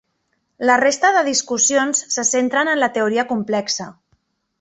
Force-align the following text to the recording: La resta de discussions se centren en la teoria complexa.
La 0.69 0.77
resta 0.81 1.11
de 1.17 1.21
discussions 1.27 2.01
se 2.15 2.25
centren 2.31 2.71
en 2.73 2.81
la 2.85 2.89
teoria 2.97 3.27
complexa. 3.33 3.87